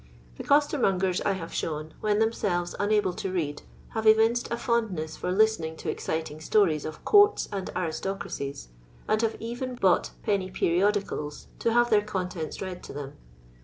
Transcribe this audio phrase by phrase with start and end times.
[0.37, 5.15] The costermongers, I have shown, when themselvea un able to read, have evinced a fondness
[5.15, 8.69] for listening to exciting stories of courts and aristocracies,
[9.07, 13.13] and have even bought penny periodicals to have their contents read to them.